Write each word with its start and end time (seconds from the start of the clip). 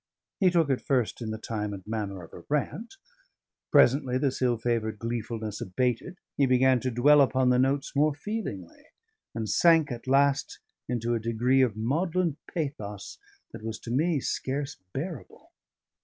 He 0.39 0.49
took 0.49 0.71
it 0.71 0.81
first 0.81 1.21
in 1.21 1.29
the 1.29 1.37
time 1.37 1.73
and 1.75 1.85
manner 1.85 2.23
of 2.23 2.33
a 2.33 2.43
rant; 2.49 2.95
presently 3.71 4.17
this 4.17 4.41
ill 4.41 4.57
favoured 4.57 4.97
gleefulness 4.97 5.61
abated, 5.61 6.17
he 6.37 6.47
began 6.47 6.79
to 6.79 6.89
dwell 6.89 7.21
upon 7.21 7.51
the 7.51 7.59
notes 7.59 7.95
more 7.95 8.15
feelingly, 8.15 8.85
and 9.35 9.47
sank 9.47 9.91
at 9.91 10.07
last 10.07 10.57
into 10.89 11.13
a 11.13 11.19
degree 11.19 11.61
of 11.61 11.77
maudlin 11.77 12.37
pathos 12.51 13.19
that 13.51 13.61
was 13.61 13.77
to 13.81 13.91
me 13.91 14.19
scarce 14.19 14.75
bearable. 14.91 15.51